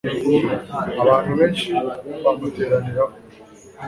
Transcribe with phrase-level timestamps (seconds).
[1.01, 1.67] abantu benshi
[2.23, 3.15] bamuteraniraho